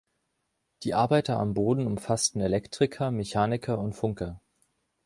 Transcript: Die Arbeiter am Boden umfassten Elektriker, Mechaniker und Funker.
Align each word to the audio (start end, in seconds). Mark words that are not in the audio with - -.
Die 0.81 0.95
Arbeiter 0.95 1.39
am 1.39 1.53
Boden 1.53 1.85
umfassten 1.85 2.41
Elektriker, 2.41 3.11
Mechaniker 3.11 3.77
und 3.77 3.93
Funker. 3.93 4.41